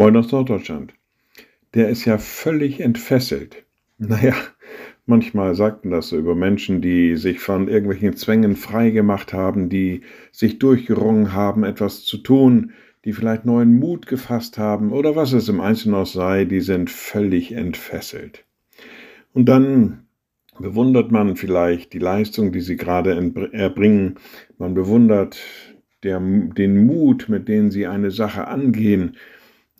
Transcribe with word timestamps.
Moin 0.00 0.16
aus 0.16 0.32
Norddeutschland. 0.32 0.94
Der 1.74 1.90
ist 1.90 2.06
ja 2.06 2.16
völlig 2.16 2.80
entfesselt. 2.80 3.66
Naja, 3.98 4.32
manchmal 5.04 5.54
sagt 5.54 5.84
man 5.84 5.92
das 5.92 6.08
so 6.08 6.16
über 6.16 6.34
Menschen, 6.34 6.80
die 6.80 7.16
sich 7.16 7.38
von 7.38 7.68
irgendwelchen 7.68 8.16
Zwängen 8.16 8.56
frei 8.56 8.88
gemacht 8.88 9.34
haben, 9.34 9.68
die 9.68 10.00
sich 10.32 10.58
durchgerungen 10.58 11.34
haben, 11.34 11.64
etwas 11.64 12.02
zu 12.02 12.16
tun, 12.16 12.72
die 13.04 13.12
vielleicht 13.12 13.44
neuen 13.44 13.78
Mut 13.78 14.06
gefasst 14.06 14.56
haben 14.56 14.90
oder 14.90 15.16
was 15.16 15.34
es 15.34 15.50
im 15.50 15.60
Einzelnen 15.60 15.96
auch 15.96 16.06
sei, 16.06 16.46
die 16.46 16.62
sind 16.62 16.88
völlig 16.88 17.52
entfesselt. 17.52 18.46
Und 19.34 19.50
dann 19.50 20.06
bewundert 20.58 21.12
man 21.12 21.36
vielleicht 21.36 21.92
die 21.92 21.98
Leistung, 21.98 22.52
die 22.52 22.62
sie 22.62 22.76
gerade 22.76 23.12
erbringen. 23.52 24.14
Man 24.56 24.72
bewundert 24.72 25.38
der, 26.04 26.20
den 26.20 26.86
Mut, 26.86 27.28
mit 27.28 27.48
dem 27.48 27.70
sie 27.70 27.86
eine 27.86 28.10
Sache 28.10 28.48
angehen. 28.48 29.18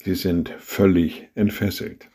Sie 0.02 0.14
sind 0.14 0.48
völlig 0.58 1.28
entfesselt. 1.34 2.08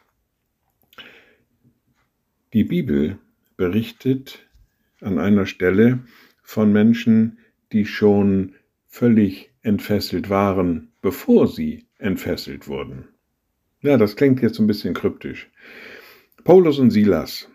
Die 2.52 2.63
Bibel 2.63 3.20
berichtet 3.57 4.48
an 5.02 5.20
einer 5.20 5.45
Stelle 5.45 5.99
von 6.41 6.71
Menschen, 6.71 7.38
die 7.71 7.85
schon 7.85 8.55
völlig 8.88 9.52
entfesselt 9.62 10.31
waren, 10.31 10.93
bevor 11.02 11.48
sie 11.48 11.85
entfesselt 11.99 12.67
wurden. 12.67 13.07
Ja, 13.81 13.98
das 13.98 14.15
klingt 14.15 14.41
jetzt 14.41 14.57
ein 14.59 14.67
bisschen 14.67 14.95
kryptisch. 14.95 15.52
Paulus 16.43 16.79
und 16.79 16.90
Silas 16.90 17.48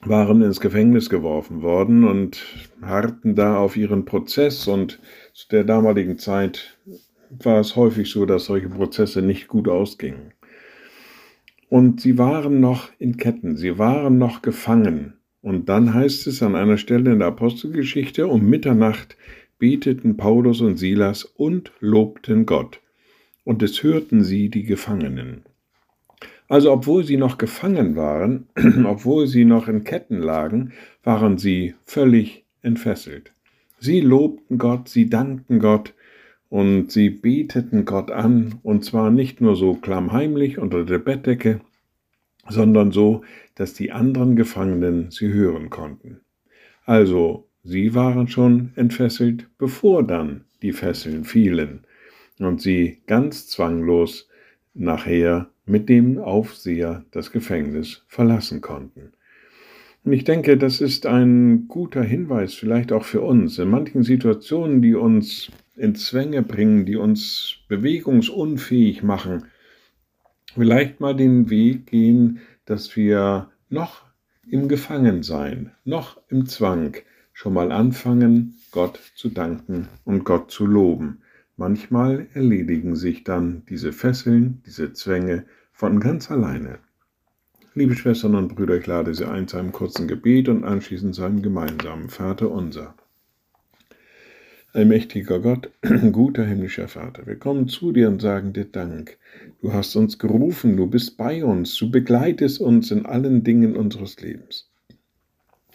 waren 0.00 0.42
ins 0.42 0.58
Gefängnis 0.58 1.08
geworfen 1.08 1.62
worden 1.62 2.02
und 2.02 2.42
harrten 2.80 3.36
da 3.36 3.58
auf 3.58 3.76
ihren 3.76 4.06
Prozess 4.06 4.66
und 4.66 4.98
zu 5.34 5.48
der 5.50 5.62
damaligen 5.62 6.18
Zeit 6.18 6.76
war 7.38 7.60
es 7.60 7.76
häufig 7.76 8.10
so, 8.10 8.26
dass 8.26 8.46
solche 8.46 8.68
Prozesse 8.68 9.22
nicht 9.22 9.48
gut 9.48 9.68
ausgingen. 9.68 10.32
Und 11.68 12.00
sie 12.00 12.18
waren 12.18 12.60
noch 12.60 12.90
in 12.98 13.16
Ketten, 13.16 13.56
sie 13.56 13.78
waren 13.78 14.18
noch 14.18 14.42
gefangen. 14.42 15.14
Und 15.40 15.68
dann 15.68 15.94
heißt 15.94 16.26
es 16.26 16.42
an 16.42 16.54
einer 16.54 16.76
Stelle 16.76 17.12
in 17.12 17.20
der 17.20 17.28
Apostelgeschichte, 17.28 18.26
um 18.26 18.48
Mitternacht 18.48 19.16
beteten 19.58 20.16
Paulus 20.16 20.60
und 20.60 20.76
Silas 20.76 21.24
und 21.24 21.72
lobten 21.80 22.46
Gott. 22.46 22.80
Und 23.44 23.62
es 23.62 23.82
hörten 23.82 24.22
sie 24.22 24.50
die 24.50 24.64
Gefangenen. 24.64 25.42
Also 26.48 26.70
obwohl 26.70 27.04
sie 27.04 27.16
noch 27.16 27.38
gefangen 27.38 27.96
waren, 27.96 28.46
obwohl 28.84 29.26
sie 29.26 29.44
noch 29.44 29.68
in 29.68 29.84
Ketten 29.84 30.18
lagen, 30.18 30.72
waren 31.02 31.38
sie 31.38 31.74
völlig 31.84 32.44
entfesselt. 32.60 33.32
Sie 33.78 34.00
lobten 34.00 34.58
Gott, 34.58 34.88
sie 34.88 35.08
dankten 35.08 35.58
Gott 35.58 35.94
und 36.52 36.92
sie 36.92 37.08
beteten 37.08 37.86
Gott 37.86 38.10
an, 38.10 38.56
und 38.62 38.84
zwar 38.84 39.10
nicht 39.10 39.40
nur 39.40 39.56
so 39.56 39.72
klammheimlich 39.72 40.58
unter 40.58 40.84
der 40.84 40.98
Bettdecke, 40.98 41.62
sondern 42.46 42.90
so, 42.90 43.22
dass 43.54 43.72
die 43.72 43.90
anderen 43.90 44.36
Gefangenen 44.36 45.10
sie 45.10 45.32
hören 45.32 45.70
konnten. 45.70 46.20
Also, 46.84 47.48
sie 47.64 47.94
waren 47.94 48.28
schon 48.28 48.72
entfesselt, 48.76 49.48
bevor 49.56 50.02
dann 50.02 50.44
die 50.60 50.72
Fesseln 50.72 51.24
fielen 51.24 51.86
und 52.38 52.60
sie 52.60 52.98
ganz 53.06 53.48
zwanglos 53.48 54.28
nachher 54.74 55.48
mit 55.64 55.88
dem 55.88 56.18
Aufseher 56.18 57.06
das 57.12 57.32
Gefängnis 57.32 58.04
verlassen 58.08 58.60
konnten. 58.60 59.12
Und 60.04 60.12
ich 60.12 60.24
denke, 60.24 60.58
das 60.58 60.82
ist 60.82 61.06
ein 61.06 61.66
guter 61.66 62.02
Hinweis, 62.02 62.52
vielleicht 62.52 62.92
auch 62.92 63.04
für 63.04 63.22
uns, 63.22 63.58
in 63.58 63.70
manchen 63.70 64.02
Situationen, 64.02 64.82
die 64.82 64.94
uns 64.94 65.50
in 65.82 65.96
Zwänge 65.96 66.42
bringen, 66.42 66.86
die 66.86 66.94
uns 66.94 67.56
bewegungsunfähig 67.66 69.02
machen, 69.02 69.46
vielleicht 70.54 71.00
mal 71.00 71.16
den 71.16 71.50
Weg 71.50 71.86
gehen, 71.86 72.38
dass 72.66 72.94
wir 72.94 73.50
noch 73.68 74.04
im 74.46 74.68
Gefangensein, 74.68 75.72
noch 75.84 76.20
im 76.28 76.46
Zwang 76.46 76.96
schon 77.32 77.54
mal 77.54 77.72
anfangen, 77.72 78.60
Gott 78.70 79.00
zu 79.16 79.28
danken 79.28 79.88
und 80.04 80.22
Gott 80.24 80.52
zu 80.52 80.66
loben. 80.66 81.22
Manchmal 81.56 82.28
erledigen 82.32 82.94
sich 82.94 83.24
dann 83.24 83.64
diese 83.68 83.92
Fesseln, 83.92 84.62
diese 84.64 84.92
Zwänge 84.92 85.46
von 85.72 85.98
ganz 85.98 86.30
alleine. 86.30 86.78
Liebe 87.74 87.96
Schwestern 87.96 88.36
und 88.36 88.54
Brüder, 88.54 88.76
ich 88.76 88.86
lade 88.86 89.14
Sie 89.14 89.28
ein 89.28 89.48
zu 89.48 89.56
einem 89.56 89.72
kurzen 89.72 90.06
Gebet 90.06 90.48
und 90.48 90.62
anschließend 90.62 91.16
zu 91.16 91.24
einem 91.24 91.42
gemeinsamen 91.42 92.08
Vater 92.08 92.52
unser. 92.52 92.94
Allmächtiger 94.74 95.38
Gott, 95.38 95.70
guter 96.12 96.46
himmlischer 96.46 96.88
Vater, 96.88 97.26
wir 97.26 97.36
kommen 97.36 97.68
zu 97.68 97.92
dir 97.92 98.08
und 98.08 98.22
sagen 98.22 98.54
dir 98.54 98.64
Dank. 98.64 99.18
Du 99.60 99.74
hast 99.74 99.94
uns 99.96 100.18
gerufen, 100.18 100.78
du 100.78 100.86
bist 100.86 101.18
bei 101.18 101.44
uns, 101.44 101.76
du 101.76 101.90
begleitest 101.90 102.58
uns 102.58 102.90
in 102.90 103.04
allen 103.04 103.44
Dingen 103.44 103.76
unseres 103.76 104.22
Lebens. 104.22 104.70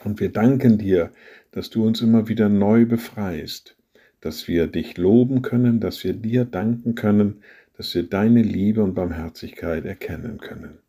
Und 0.04 0.20
wir 0.20 0.30
danken 0.30 0.80
dir, 0.80 1.12
dass 1.52 1.70
du 1.70 1.86
uns 1.86 2.02
immer 2.02 2.28
wieder 2.28 2.50
neu 2.50 2.88
befreist, 2.88 3.78
dass 4.20 4.48
wir 4.48 4.66
dich 4.66 4.98
loben 4.98 5.44
können, 5.44 5.80
dass 5.80 6.04
wir 6.04 6.14
dir 6.14 6.46
danken 6.46 6.96
können, 6.96 7.44
dass 7.78 7.94
wir 7.94 8.02
deine 8.02 8.42
Liebe 8.42 8.84
und 8.84 8.96
Barmherzigkeit 8.96 9.86
erkennen 9.86 10.40
können. 10.40 10.80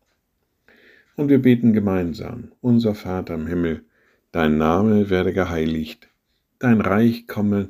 Und 1.15 1.29
wir 1.29 1.43
beten 1.43 1.73
gemeinsam, 1.73 2.53
unser 2.59 2.95
Vater 2.95 3.35
im 3.35 3.45
Himmel, 3.45 3.83
dein 4.31 4.57
Name 4.57 5.11
werde 5.11 5.31
geheiligt, 5.31 6.09
dein 6.57 6.81
Reich 6.81 7.27
komme, 7.27 7.69